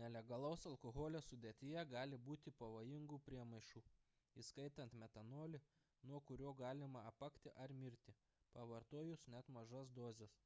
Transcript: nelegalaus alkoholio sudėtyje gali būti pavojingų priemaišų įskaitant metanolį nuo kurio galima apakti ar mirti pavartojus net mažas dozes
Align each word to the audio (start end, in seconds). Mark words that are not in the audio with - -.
nelegalaus 0.00 0.64
alkoholio 0.70 1.20
sudėtyje 1.26 1.84
gali 1.92 2.18
būti 2.28 2.52
pavojingų 2.62 3.18
priemaišų 3.28 3.82
įskaitant 4.44 4.98
metanolį 5.04 5.62
nuo 6.12 6.20
kurio 6.32 6.56
galima 6.64 7.06
apakti 7.14 7.54
ar 7.68 7.76
mirti 7.84 8.18
pavartojus 8.58 9.28
net 9.38 9.54
mažas 9.60 9.94
dozes 10.02 10.36